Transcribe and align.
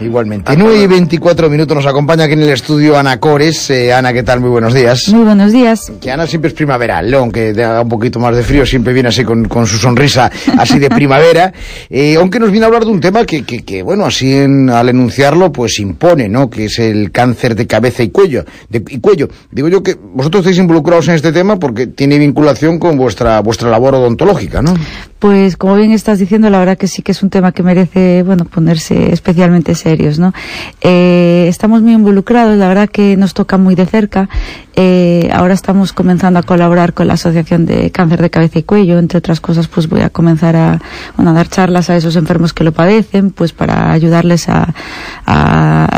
Igualmente. 0.00 0.56
9 0.56 0.82
y 0.82 0.86
24 0.86 1.50
minutos 1.50 1.76
nos 1.76 1.86
acompaña 1.86 2.24
aquí 2.24 2.34
en 2.34 2.42
el 2.42 2.50
estudio 2.50 2.96
Ana 2.98 3.18
Cores. 3.18 3.70
Eh, 3.70 3.92
Ana, 3.92 4.12
¿qué 4.12 4.22
tal? 4.22 4.40
Muy 4.40 4.50
buenos 4.50 4.72
días. 4.74 5.08
Muy 5.08 5.24
buenos 5.24 5.52
días. 5.52 5.92
Que 6.00 6.10
Ana 6.10 6.26
siempre 6.26 6.48
es 6.48 6.54
primaveral, 6.54 7.12
aunque 7.14 7.50
haga 7.50 7.82
un 7.82 7.88
poquito 7.88 8.20
más 8.20 8.36
de 8.36 8.42
frío, 8.42 8.64
siempre 8.64 8.92
viene 8.92 9.08
así 9.08 9.24
con, 9.24 9.46
con 9.46 9.66
su 9.66 9.76
sonrisa 9.76 10.30
así 10.58 10.78
de 10.78 10.90
primavera. 10.90 11.52
Eh, 11.90 12.16
aunque 12.16 12.38
nos 12.38 12.50
viene 12.50 12.64
a 12.64 12.68
hablar 12.68 12.84
de 12.84 12.90
un 12.90 13.00
tema 13.00 13.24
que, 13.24 13.44
que, 13.44 13.64
que 13.64 13.82
bueno, 13.82 14.04
así 14.04 14.34
en, 14.34 14.68
al 14.68 14.88
enunciarlo, 14.88 15.50
pues 15.52 15.78
impone, 15.78 16.28
¿no? 16.28 16.50
Que 16.50 16.66
es 16.66 16.78
el 16.78 17.10
cáncer 17.10 17.54
de 17.54 17.66
cabeza 17.66 18.02
y 18.02 18.10
cuello. 18.10 18.44
De, 18.68 18.82
y 18.88 19.00
cuello. 19.00 19.28
Digo 19.50 19.68
yo 19.68 19.82
que 19.82 19.94
vosotros 19.94 20.40
estáis 20.42 20.58
involucrados 20.58 21.08
en 21.08 21.14
este 21.14 21.32
tema 21.32 21.58
porque 21.58 21.86
tiene 21.86 22.18
vinculación 22.18 22.78
con 22.78 22.96
vuestra, 22.96 23.40
vuestra 23.40 23.70
labor 23.70 23.94
odontológica, 23.94 24.60
¿no? 24.60 24.74
Pues 25.18 25.56
como 25.56 25.74
bien 25.74 25.90
estás 25.90 26.20
diciendo, 26.20 26.48
la 26.48 26.60
verdad 26.60 26.78
que 26.78 26.86
sí 26.86 27.02
que 27.02 27.10
es 27.10 27.24
un 27.24 27.30
tema 27.30 27.50
que 27.50 27.64
merece, 27.64 28.22
bueno, 28.22 28.44
ponerse 28.44 29.12
especialmente 29.12 29.74
serios, 29.74 30.20
¿no? 30.20 30.32
Eh, 30.80 31.46
estamos 31.48 31.82
muy 31.82 31.94
involucrados, 31.94 32.56
la 32.56 32.68
verdad 32.68 32.88
que 32.88 33.16
nos 33.16 33.34
toca 33.34 33.58
muy 33.58 33.74
de 33.74 33.86
cerca. 33.86 34.28
Eh, 34.76 35.28
ahora 35.32 35.54
estamos 35.54 35.92
comenzando 35.92 36.38
a 36.38 36.44
colaborar 36.44 36.94
con 36.94 37.08
la 37.08 37.14
Asociación 37.14 37.66
de 37.66 37.90
Cáncer 37.90 38.22
de 38.22 38.30
Cabeza 38.30 38.60
y 38.60 38.62
Cuello, 38.62 38.96
entre 39.00 39.18
otras 39.18 39.40
cosas, 39.40 39.66
pues 39.66 39.88
voy 39.88 40.02
a 40.02 40.10
comenzar 40.10 40.54
a, 40.54 40.80
a 41.16 41.32
dar 41.32 41.48
charlas 41.48 41.90
a 41.90 41.96
esos 41.96 42.14
enfermos 42.14 42.52
que 42.52 42.62
lo 42.62 42.70
padecen, 42.70 43.32
pues 43.32 43.52
para 43.52 43.90
ayudarles 43.90 44.48
a, 44.48 44.72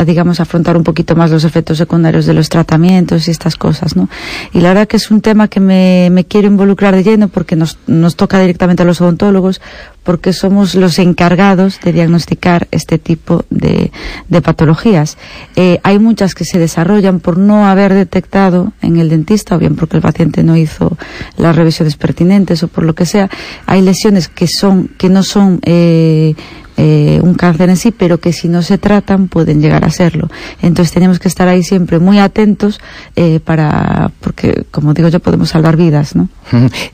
digamos, 0.07 0.41
afrontar 0.41 0.79
un 0.79 0.83
poquito 0.83 1.15
más 1.15 1.31
los 1.31 1.45
efectos 1.45 1.77
secundarios 1.77 2.25
de 2.25 2.33
los 2.33 2.49
tratamientos 2.49 3.29
y 3.29 3.33
estas 3.33 3.57
cosas, 3.57 3.97
¿no? 3.97 4.09
Y 4.55 4.63
la 4.63 4.69
verdad 4.71 4.89
que 4.89 4.97
es 4.97 5.11
un 5.11 5.21
tema 5.21 5.49
que 5.49 5.61
me, 5.61 6.09
me 6.11 6.25
quiero 6.25 6.47
involucrar 6.47 6.97
de 6.97 7.03
lleno 7.03 7.29
porque 7.29 7.57
nos, 7.57 7.77
nos 7.87 8.17
toca 8.17 8.41
directamente 8.41 8.83
a 8.83 8.87
los 8.87 9.03
odontólogos, 9.11 9.61
porque 10.03 10.33
somos 10.33 10.75
los 10.75 10.99
encargados 10.99 11.79
de 11.83 11.93
diagnosticar 11.93 12.69
este 12.71 12.99
tipo 12.99 13.45
de, 13.51 13.93
de 14.29 14.43
patologías. 14.43 15.19
Eh, 15.57 15.79
hay 15.83 15.99
muchas 15.99 16.35
que 16.35 16.45
se 16.45 16.59
desarrollan 16.59 17.21
por 17.21 17.37
no 17.37 17.67
haber 17.67 17.93
detectado 17.93 18.73
en 18.81 18.97
el 18.97 19.11
dentista, 19.11 19.57
o 19.57 19.59
bien 19.59 19.77
porque 19.77 19.97
el 19.97 20.03
paciente 20.03 20.43
no 20.43 20.57
hizo 20.57 20.97
las 21.37 21.55
revisiones 21.55 21.97
pertinentes 21.97 22.63
o 22.63 22.69
por 22.69 22.85
lo 22.85 22.95
que 22.95 23.07
sea. 23.07 23.29
Hay 23.67 23.83
lesiones 23.83 24.29
que 24.29 24.47
son 24.47 24.89
que 24.97 25.09
no 25.09 25.23
son 25.23 25.61
eh, 25.65 26.35
eh, 26.83 27.21
un 27.23 27.35
cáncer 27.35 27.69
en 27.69 27.77
sí, 27.77 27.91
pero 27.91 28.19
que 28.19 28.33
si 28.33 28.49
no 28.49 28.63
se 28.63 28.79
tratan 28.79 29.29
pueden 29.29 29.61
llegar 29.61 29.85
a 29.85 29.91
serlo. 29.91 30.31
Entonces 30.63 30.95
tenemos 30.95 31.19
que 31.19 31.29
estar 31.29 31.47
ahí 31.47 31.63
siempre 31.63 31.99
muy 31.99 32.19
atentos 32.19 32.81
eh, 33.17 33.39
para, 33.45 34.11
porque 34.21 34.65
como 34.71 34.95
digo 34.95 35.09
yo, 35.09 35.21
podemos 35.21 35.51
salvar 35.51 35.77
vidas, 35.77 36.17
¿no? 36.17 36.31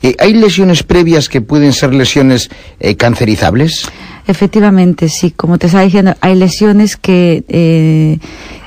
Eh, 0.01 0.15
¿Hay 0.19 0.33
lesiones 0.33 0.83
previas 0.83 1.29
que 1.29 1.39
pueden 1.39 1.71
ser 1.71 1.93
lesiones 1.93 2.49
eh, 2.81 2.97
cancerizables? 2.97 3.89
Efectivamente, 4.27 5.07
sí. 5.07 5.31
Como 5.31 5.57
te 5.57 5.67
estaba 5.67 5.85
diciendo, 5.85 6.13
hay 6.19 6.35
lesiones 6.35 6.97
que, 6.97 7.45
eh, 7.47 8.19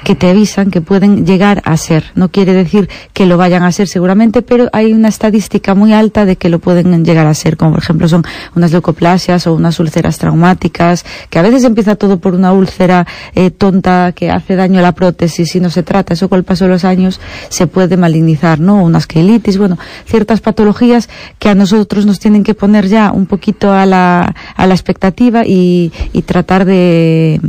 que 0.04 0.14
te 0.14 0.30
avisan 0.30 0.70
que 0.70 0.80
pueden 0.80 1.26
llegar 1.26 1.60
a 1.66 1.76
ser. 1.76 2.04
No 2.14 2.30
quiere 2.30 2.54
decir 2.54 2.88
que 3.12 3.26
lo 3.26 3.36
vayan 3.36 3.62
a 3.62 3.70
ser 3.70 3.86
seguramente, 3.86 4.40
pero 4.40 4.70
hay 4.72 4.94
una 4.94 5.08
estadística 5.08 5.74
muy 5.74 5.92
alta 5.92 6.24
de 6.24 6.36
que 6.36 6.48
lo 6.48 6.60
pueden 6.60 7.04
llegar 7.04 7.26
a 7.26 7.34
ser, 7.34 7.58
como 7.58 7.72
por 7.72 7.82
ejemplo 7.82 8.08
son 8.08 8.24
unas 8.56 8.72
leucoplasias 8.72 9.46
o 9.46 9.54
unas 9.54 9.78
úlceras 9.80 10.16
traumáticas, 10.16 11.04
que 11.28 11.38
a 11.38 11.42
veces 11.42 11.64
empieza 11.64 11.94
todo 11.96 12.18
por 12.18 12.34
una 12.34 12.54
úlcera 12.54 13.06
eh, 13.34 13.50
tonta 13.50 14.12
que 14.12 14.30
hace 14.30 14.56
daño 14.56 14.78
a 14.78 14.82
la 14.82 14.92
prótesis 14.92 15.54
y 15.54 15.60
no 15.60 15.68
se 15.68 15.82
trata. 15.82 16.14
Eso 16.14 16.30
con 16.30 16.38
el 16.38 16.44
paso 16.44 16.64
de 16.64 16.70
los 16.70 16.84
años 16.84 17.20
se 17.50 17.66
puede 17.66 17.98
malignizar, 17.98 18.60
¿no? 18.60 18.82
Unas 18.82 19.06
quelitis, 19.06 19.58
bueno, 19.58 19.78
ciertas 20.06 20.40
patologías 20.40 21.10
que 21.38 21.50
a 21.50 21.54
nosotros 21.54 22.06
nos 22.06 22.18
tienen 22.18 22.44
que 22.44 22.54
poner 22.54 22.88
ya 22.88 23.12
un 23.12 23.26
poquito 23.26 23.72
a 23.72 23.84
la, 23.84 24.34
a 24.56 24.66
la 24.66 24.74
expectativa 24.74 25.44
y, 25.50 25.90
y 26.12 26.22
tratar 26.22 26.64
de, 26.64 27.40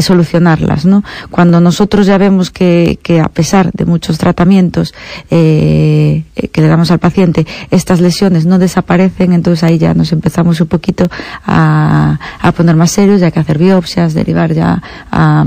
solucionarlas, 0.00 0.84
¿no? 0.84 1.02
Cuando 1.32 1.60
nosotros 1.60 2.06
ya 2.06 2.16
vemos 2.16 2.50
que, 2.50 3.00
que 3.02 3.20
a 3.20 3.28
pesar 3.28 3.72
de 3.72 3.84
muchos 3.84 4.18
tratamientos 4.18 4.94
eh, 5.30 6.22
que 6.52 6.60
le 6.60 6.68
damos 6.68 6.92
al 6.92 7.00
paciente, 7.00 7.44
estas 7.72 8.00
lesiones 8.00 8.46
no 8.46 8.60
desaparecen, 8.60 9.32
entonces 9.32 9.64
ahí 9.64 9.78
ya 9.78 9.94
nos 9.94 10.12
empezamos 10.12 10.60
un 10.60 10.68
poquito 10.68 11.06
a, 11.44 12.20
a 12.40 12.52
poner 12.52 12.76
más 12.76 12.92
serios, 12.92 13.20
ya 13.20 13.32
que 13.32 13.40
hacer 13.40 13.58
biopsias, 13.58 14.14
derivar 14.14 14.52
ya 14.52 14.80
a, 15.10 15.44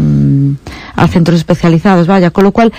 a 0.95 1.07
centros 1.07 1.37
especializados, 1.37 2.05
vaya, 2.05 2.31
con 2.31 2.43
lo 2.43 2.51
cual 2.51 2.73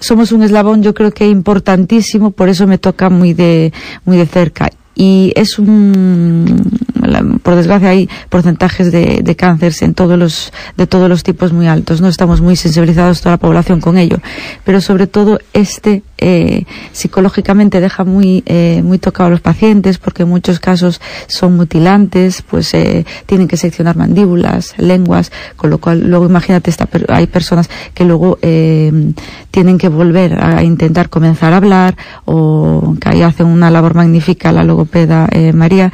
somos 0.00 0.32
un 0.32 0.42
eslabón 0.42 0.82
yo 0.82 0.94
creo 0.94 1.12
que 1.12 1.28
importantísimo, 1.28 2.32
por 2.32 2.48
eso 2.48 2.66
me 2.66 2.78
toca 2.78 3.08
muy 3.08 3.34
de, 3.34 3.72
muy 4.04 4.16
de 4.16 4.26
cerca. 4.26 4.68
Y 5.00 5.32
es 5.36 5.60
un, 5.60 6.60
por 7.44 7.54
desgracia 7.54 7.90
hay 7.90 8.08
porcentajes 8.28 8.90
de, 8.90 9.20
de 9.22 9.36
cánceres 9.36 9.80
en 9.82 9.94
todos 9.94 10.18
los, 10.18 10.52
de 10.76 10.88
todos 10.88 11.08
los 11.08 11.22
tipos 11.22 11.52
muy 11.52 11.68
altos, 11.68 12.00
no 12.00 12.08
estamos 12.08 12.40
muy 12.40 12.56
sensibilizados 12.56 13.20
toda 13.20 13.34
la 13.34 13.38
población 13.38 13.80
con 13.80 13.96
ello, 13.96 14.18
pero 14.64 14.80
sobre 14.80 15.06
todo 15.06 15.38
este 15.52 16.02
eh, 16.18 16.64
psicológicamente 16.92 17.80
deja 17.80 18.04
muy, 18.04 18.42
eh, 18.46 18.82
muy 18.84 18.98
tocado 18.98 19.28
a 19.28 19.30
los 19.30 19.40
pacientes 19.40 19.98
porque 19.98 20.24
en 20.24 20.28
muchos 20.28 20.60
casos 20.60 21.00
son 21.26 21.56
mutilantes, 21.56 22.42
pues 22.42 22.74
eh, 22.74 23.06
tienen 23.26 23.48
que 23.48 23.56
seccionar 23.56 23.96
mandíbulas, 23.96 24.74
lenguas, 24.78 25.32
con 25.56 25.70
lo 25.70 25.78
cual 25.78 26.08
luego 26.08 26.26
imagínate, 26.26 26.70
esta, 26.70 26.88
hay 27.08 27.26
personas 27.26 27.70
que 27.94 28.04
luego 28.04 28.38
eh, 28.42 29.12
tienen 29.50 29.78
que 29.78 29.88
volver 29.88 30.42
a 30.42 30.62
intentar 30.62 31.08
comenzar 31.08 31.52
a 31.52 31.56
hablar 31.56 31.96
o 32.24 32.94
que 33.00 33.08
ahí 33.08 33.22
hacen 33.22 33.46
una 33.46 33.70
labor 33.70 33.94
magnífica 33.94 34.52
la 34.52 34.64
logopeda 34.64 35.28
eh, 35.30 35.52
María, 35.52 35.92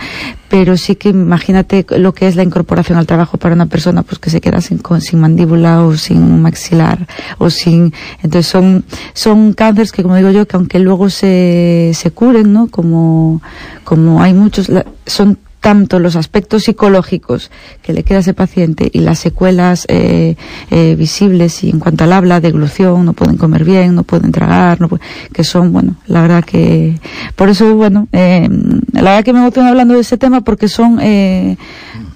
pero 0.48 0.76
sí 0.76 0.96
que 0.96 1.10
imagínate 1.10 1.86
lo 1.98 2.12
que 2.12 2.26
es 2.26 2.36
la 2.36 2.42
incorporación 2.42 2.98
al 2.98 3.06
trabajo 3.06 3.38
para 3.38 3.54
una 3.54 3.66
persona 3.66 4.02
pues 4.02 4.18
que 4.18 4.30
se 4.30 4.40
queda 4.40 4.60
sin, 4.60 4.78
con, 4.78 5.00
sin 5.00 5.20
mandíbula 5.20 5.82
o 5.84 5.96
sin 5.96 6.42
maxilar 6.42 7.06
o 7.38 7.50
sin 7.50 7.92
entonces 8.22 8.46
son 8.46 8.84
son 9.12 9.52
cánceres 9.52 9.92
que 9.92 10.02
como 10.02 10.16
digo 10.16 10.30
yo 10.30 10.46
que 10.46 10.56
aunque 10.56 10.78
luego 10.78 11.10
se, 11.10 11.92
se 11.94 12.10
curen 12.10 12.52
no 12.52 12.68
como 12.68 13.40
como 13.84 14.22
hay 14.22 14.34
muchos 14.34 14.70
son 15.06 15.38
tanto 15.64 15.98
los 15.98 16.14
aspectos 16.14 16.64
psicológicos 16.64 17.50
que 17.82 17.94
le 17.94 18.02
queda 18.02 18.18
a 18.18 18.20
ese 18.20 18.34
paciente 18.34 18.90
y 18.92 18.98
las 18.98 19.18
secuelas 19.18 19.86
eh, 19.88 20.36
eh, 20.70 20.94
visibles 20.94 21.64
y 21.64 21.70
en 21.70 21.78
cuanto 21.78 22.04
al 22.04 22.12
habla, 22.12 22.42
deglución, 22.42 23.06
no 23.06 23.14
pueden 23.14 23.38
comer 23.38 23.64
bien, 23.64 23.94
no 23.94 24.02
pueden 24.02 24.30
tragar, 24.30 24.78
no 24.82 24.90
que 25.32 25.42
son, 25.42 25.72
bueno, 25.72 25.96
la 26.06 26.20
verdad 26.20 26.44
que, 26.44 27.00
por 27.34 27.48
eso, 27.48 27.74
bueno, 27.76 28.08
eh, 28.12 28.46
la 28.92 29.02
verdad 29.12 29.24
que 29.24 29.32
me 29.32 29.38
emociono 29.38 29.70
hablando 29.70 29.94
de 29.94 30.00
ese 30.00 30.18
tema 30.18 30.42
porque 30.42 30.68
son, 30.68 30.98
eh, 31.00 31.56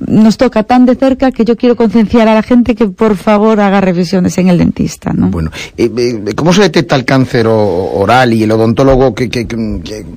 nos 0.07 0.37
toca 0.37 0.63
tan 0.63 0.87
de 0.87 0.95
cerca 0.95 1.33
que 1.33 1.45
yo 1.45 1.57
quiero 1.57 1.77
concienciar 1.77 2.29
a 2.29 2.35
la 2.35 2.43
gente 2.43 2.75
que 2.75 2.87
por 2.87 3.17
favor 3.17 3.61
haga 3.61 3.81
revisiones 3.81 4.37
en 4.39 4.49
el 4.49 4.59
dentista, 4.59 5.13
¿no? 5.13 5.29
Bueno, 5.31 5.51
eh, 5.77 5.91
eh, 5.97 6.35
¿cómo 6.35 6.53
se 6.53 6.63
detecta 6.63 6.97
el 6.97 7.05
cáncer 7.05 7.47
oral 7.49 8.33
y 8.33 8.43
el 8.43 8.53
odontólogo 8.53 9.15
que, 9.15 9.29
que, 9.29 9.47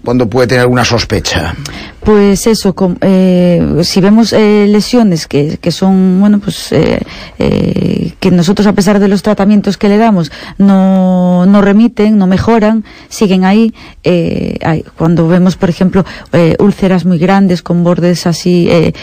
cuando 0.03 0.28
puede 0.28 0.47
tener 0.47 0.62
alguna 0.62 0.86
sospecha? 0.86 1.56
Pues 2.03 2.47
eso, 2.47 2.74
com, 2.74 2.96
eh, 3.02 3.81
si 3.84 4.02
vemos 4.02 4.34
eh, 4.34 4.66
lesiones 4.68 5.28
que, 5.28 5.58
que 5.58 5.72
son, 5.72 6.19
bueno, 6.19 6.40
pues 6.40 6.72
eh, 6.72 7.00
eh, 7.38 8.13
que 8.19 8.31
nosotros 8.31 8.66
a 8.68 8.74
pesar 8.74 9.00
de 9.00 9.08
los 9.08 9.22
tratamientos 9.22 9.78
que 9.78 9.88
le 9.88 9.98
damos 9.98 10.31
no, 10.58 11.46
no 11.46 11.62
remiten, 11.62 12.18
no 12.18 12.25
mejoran, 12.25 12.84
siguen 13.09 13.46
ahí. 13.46 13.74
Hay, 14.03 14.84
cuando 14.98 15.28
vemos, 15.28 15.56
por 15.56 15.69
ejemplo, 15.69 16.03
eh, 16.34 16.56
úlceras 16.59 17.06
muy 17.06 17.18
grandes 17.18 17.62
con 17.62 17.84
bordes 17.84 18.25
así 18.25 18.68
eh, 18.69 18.94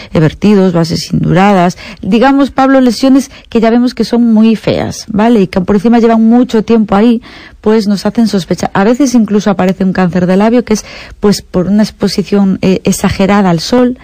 bases 0.73 1.11
induradas, 1.11 1.77
digamos, 2.01 2.51
Pablo, 2.51 2.81
lesiones 2.81 3.31
que 3.49 3.59
ya 3.59 3.69
vemos 3.69 3.93
que 3.93 4.03
son 4.03 4.33
muy 4.33 4.55
feas, 4.55 5.05
¿vale? 5.09 5.41
Y 5.41 5.47
que 5.47 5.61
por 5.61 5.75
encima 5.75 5.99
llevan 5.99 6.23
mucho 6.23 6.63
tiempo 6.63 6.95
ahí, 6.95 7.21
pues 7.61 7.87
nos 7.87 8.05
hacen 8.05 8.27
sospechar. 8.27 8.71
A 8.73 8.83
veces 8.83 9.13
incluso 9.15 9.49
aparece 9.49 9.83
un 9.83 9.93
cáncer 9.93 10.25
de 10.25 10.37
labio 10.37 10.63
que 10.63 10.73
es 10.73 10.85
pues 11.19 11.41
por 11.41 11.67
una 11.67 11.83
exposición 11.83 12.59
eh, 12.61 12.81
exagerada 12.83 13.49
al 13.49 13.59
sol, 13.59 13.97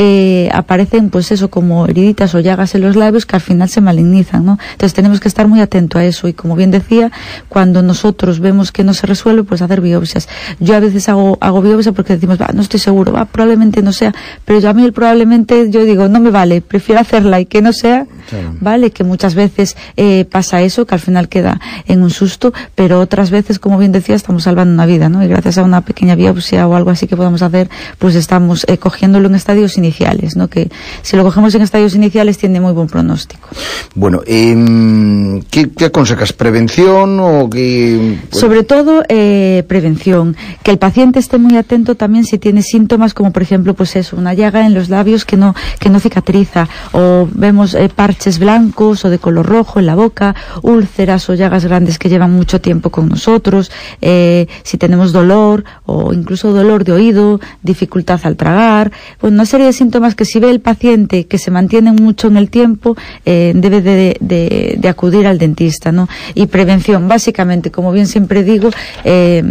eh, 0.00 0.48
aparecen 0.52 1.10
pues 1.10 1.32
eso 1.32 1.50
como 1.50 1.84
heriditas 1.86 2.32
o 2.36 2.38
llagas 2.38 2.72
en 2.76 2.82
los 2.82 2.94
labios 2.94 3.26
que 3.26 3.34
al 3.34 3.42
final 3.42 3.68
se 3.68 3.80
malignizan, 3.80 4.44
¿no? 4.44 4.56
Entonces 4.70 4.94
tenemos 4.94 5.18
que 5.18 5.26
estar 5.26 5.48
muy 5.48 5.60
atentos 5.60 6.00
a 6.00 6.04
eso 6.04 6.28
y 6.28 6.34
como 6.34 6.54
bien 6.54 6.70
decía, 6.70 7.10
cuando 7.48 7.82
nosotros 7.82 8.38
vemos 8.38 8.70
que 8.70 8.84
no 8.84 8.94
se 8.94 9.08
resuelve, 9.08 9.42
pues 9.42 9.60
hacer 9.60 9.80
biopsias. 9.80 10.28
Yo 10.60 10.76
a 10.76 10.80
veces 10.80 11.08
hago, 11.08 11.36
hago 11.40 11.62
biopsia 11.62 11.90
porque 11.90 12.12
decimos, 12.12 12.40
va, 12.40 12.48
no 12.54 12.62
estoy 12.62 12.78
seguro, 12.78 13.12
va, 13.12 13.24
probablemente 13.24 13.82
no 13.82 13.92
sea, 13.92 14.14
pero 14.44 14.60
yo 14.60 14.70
a 14.70 14.72
mí 14.72 14.88
probablemente 14.92 15.68
yo 15.68 15.84
digo, 15.84 16.06
no 16.06 16.20
me 16.20 16.30
vale, 16.30 16.60
prefiero 16.60 17.00
hacerla 17.00 17.40
y 17.40 17.46
que 17.46 17.60
no 17.60 17.72
sea, 17.72 18.06
claro. 18.28 18.54
vale, 18.60 18.90
que 18.90 19.04
muchas 19.04 19.34
veces 19.34 19.76
eh, 19.96 20.24
pasa 20.30 20.62
eso, 20.62 20.86
que 20.86 20.94
al 20.94 21.00
final 21.00 21.28
queda 21.28 21.60
en 21.86 22.02
un 22.02 22.10
susto, 22.10 22.52
pero 22.74 23.00
otras 23.00 23.30
veces, 23.30 23.58
como 23.58 23.78
bien 23.78 23.92
decía, 23.92 24.14
estamos 24.14 24.44
salvando 24.44 24.74
una 24.74 24.86
vida, 24.86 25.08
¿no? 25.08 25.24
Y 25.24 25.28
gracias 25.28 25.58
a 25.58 25.62
una 25.62 25.80
pequeña 25.80 26.14
biopsia 26.14 26.66
o 26.66 26.74
algo 26.74 26.90
así 26.90 27.06
que 27.06 27.16
podamos 27.16 27.42
hacer, 27.42 27.68
pues 27.98 28.14
estamos 28.14 28.64
eh, 28.68 28.78
cogiéndolo 28.78 29.28
en 29.28 29.34
estadios 29.34 29.78
iniciales, 29.78 30.36
¿no? 30.36 30.48
Que 30.48 30.70
si 31.02 31.16
lo 31.16 31.24
cogemos 31.24 31.54
en 31.54 31.62
estadios 31.62 31.94
iniciales 31.94 32.38
tiene 32.38 32.60
muy 32.60 32.72
buen 32.72 32.88
pronóstico. 32.88 33.48
Bueno, 33.94 34.20
eh, 34.26 35.40
¿qué, 35.50 35.70
¿qué, 35.70 35.86
aconsejas? 35.86 36.32
¿Prevención 36.32 37.18
o 37.20 37.48
qué? 37.50 38.18
Sobre 38.30 38.62
todo 38.62 39.02
eh, 39.08 39.64
prevención, 39.68 40.36
que 40.62 40.70
el 40.70 40.78
paciente 40.78 41.18
esté 41.18 41.38
muy 41.38 41.56
atento 41.56 41.94
también 41.94 42.24
si 42.24 42.38
tiene 42.38 42.62
síntomas 42.62 43.14
como 43.14 43.32
por 43.32 43.42
ejemplo 43.42 43.74
pues 43.74 43.96
eso, 43.96 44.16
una 44.16 44.34
llaga 44.34 44.66
en 44.66 44.74
los 44.74 44.88
labios 44.88 45.24
que 45.24 45.36
no 45.36 45.54
que 45.78 45.88
no 45.88 46.00
cicatriza 46.00 46.68
o 46.92 47.28
vemos 47.32 47.74
eh, 47.74 47.88
parches 47.88 48.17
parches 48.18 48.40
blancos 48.40 49.04
o 49.04 49.10
de 49.10 49.20
color 49.20 49.46
rojo 49.46 49.78
en 49.78 49.86
la 49.86 49.94
boca, 49.94 50.34
úlceras 50.62 51.30
o 51.30 51.34
llagas 51.34 51.64
grandes 51.64 52.00
que 52.00 52.08
llevan 52.08 52.32
mucho 52.32 52.60
tiempo 52.60 52.90
con 52.90 53.08
nosotros, 53.08 53.70
eh, 54.02 54.48
si 54.64 54.76
tenemos 54.76 55.12
dolor 55.12 55.62
o 55.86 56.12
incluso 56.12 56.52
dolor 56.52 56.82
de 56.82 56.90
oído, 56.90 57.38
dificultad 57.62 58.18
al 58.24 58.34
tragar, 58.34 58.90
bueno, 59.20 59.36
una 59.36 59.46
serie 59.46 59.66
de 59.66 59.72
síntomas 59.72 60.16
que 60.16 60.24
si 60.24 60.40
ve 60.40 60.50
el 60.50 60.58
paciente 60.60 61.28
que 61.28 61.38
se 61.38 61.52
mantienen 61.52 61.94
mucho 61.94 62.26
en 62.26 62.36
el 62.36 62.50
tiempo, 62.50 62.96
eh, 63.24 63.52
debe 63.54 63.82
de, 63.82 64.16
de, 64.18 64.76
de, 64.80 64.88
acudir 64.88 65.28
al 65.28 65.38
dentista, 65.38 65.92
¿no? 65.92 66.08
Y 66.34 66.46
prevención, 66.46 67.06
básicamente, 67.06 67.70
como 67.70 67.92
bien 67.92 68.08
siempre 68.08 68.42
digo, 68.42 68.70
eh, 69.04 69.44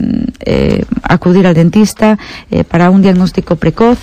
eh, 0.45 0.83
acudir 1.03 1.47
al 1.47 1.53
dentista 1.53 2.19
eh, 2.51 2.65
para 2.65 2.89
un 2.89 3.01
diagnóstico 3.01 3.55
precoz, 3.55 3.97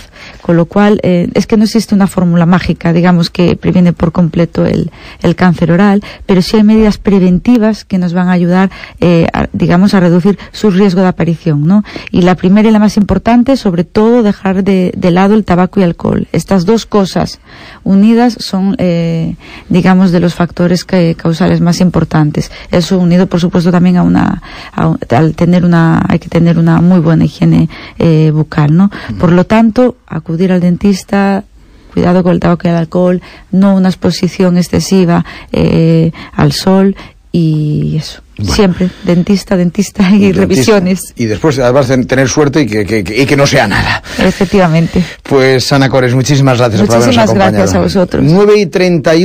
con 0.45 0.59
lo 0.59 0.67
cual 0.67 1.01
eh, 1.03 1.31
es 1.33 1.47
que 1.47 1.57
no 1.57 1.65
existe 1.65 1.95
una 1.95 2.07
fórmula 2.07 2.45
mágica, 2.45 2.93
digamos, 2.93 3.31
que 3.31 3.57
previene 3.57 3.95
por 3.95 4.13
completo 4.13 4.67
el, 4.67 4.91
el 5.23 5.37
cáncer 5.37 5.73
oral, 5.73 6.05
pero 6.27 6.43
sí 6.43 6.59
hay 6.59 6.65
medidas 6.65 6.99
preventivas 6.99 7.87
que 7.87 7.97
nos 7.97 8.13
van 8.13 8.29
a 8.29 8.33
ayudar, 8.33 8.71
eh, 9.01 9.27
digamos, 9.55 9.95
a 9.95 10.01
reducir 10.01 10.39
su 10.53 10.71
riesgo 10.71 11.01
de 11.01 11.07
aparición, 11.07 11.67
¿no? 11.67 11.83
Y 12.11 12.21
la 12.21 12.35
primera 12.35 12.69
y 12.69 12.73
la 12.73 12.79
más 12.79 12.99
importante, 12.99 13.57
sobre 13.57 13.85
todo, 13.85 14.23
dejar 14.23 14.65
de, 14.65 14.93
de 14.95 15.11
lado 15.11 15.35
el 15.35 15.47
tabaco 15.47 15.81
y 15.81 15.83
alcohol. 15.83 16.29
Estas 16.33 16.67
dos 16.67 16.85
cosas 16.85 17.41
unidas 17.83 18.37
son, 18.39 18.77
eh, 18.77 19.37
digamos, 19.71 20.13
de 20.13 20.21
los 20.21 20.35
factores 20.35 20.85
que, 20.85 21.15
causales 21.15 21.63
más 21.63 21.81
importantes. 21.81 22.51
Eso 22.71 22.99
unido, 22.99 23.29
por 23.29 23.41
supuesto, 23.41 23.73
también 23.73 23.97
a 23.97 24.03
una, 24.03 24.43
a, 24.75 24.95
al 25.09 25.35
tener 25.37 25.65
una, 25.65 26.05
hay 26.07 26.19
que 26.19 26.29
tener 26.29 26.59
una 26.59 26.83
muy 26.83 27.01
buena 27.01 27.25
higiene 27.25 27.71
eh, 27.99 28.31
bucal, 28.31 28.77
¿no? 28.77 28.91
Por 29.19 29.33
lo 29.33 29.47
tanto, 29.47 29.97
acudir 30.07 30.34
al 30.53 30.61
dentista, 30.61 31.45
cuidado 31.93 32.23
con 32.23 32.33
el 32.33 32.41
tabaco 32.41 32.67
y 32.67 32.71
el 32.71 32.77
alcohol, 32.77 33.23
no 33.51 33.75
una 33.77 33.89
exposición 33.89 34.59
excesiva 34.59 35.25
eh, 35.53 36.13
al 36.35 36.53
sol 36.53 36.97
y 37.33 37.97
eso. 37.97 38.21
Bueno. 38.37 38.53
Siempre, 38.53 38.91
dentista, 39.05 39.57
dentista 39.57 40.03
y 40.11 40.19
dentista. 40.19 40.41
revisiones. 40.41 41.15
Y 41.17 41.27
después, 41.27 41.57
además, 41.61 41.87
de 41.87 42.05
tener 42.05 42.29
suerte 42.29 42.63
y 42.63 42.67
que, 42.67 42.85
que, 42.85 42.99
y 42.99 43.27
que 43.27 43.37
no 43.37 43.47
sea 43.47 43.69
nada. 43.69 44.03
Efectivamente. 44.19 45.05
Pues, 45.23 45.73
Ana 45.73 45.89
Cores, 45.89 46.15
muchísimas 46.15 46.59
gracias 46.59 46.81
muchísimas 46.81 46.97
por 46.97 47.03
habernos 47.03 47.31
acompañado. 47.31 47.65
Muchísimas 47.65 47.73
gracias 47.73 47.75
a 47.77 47.99
vosotros. 48.01 48.25
9 48.25 48.59
y 48.59 48.67
31. 48.67 49.21